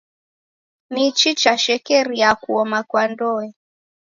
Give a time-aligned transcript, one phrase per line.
[0.91, 3.47] Niki chashekeria kuoma kwa ndoe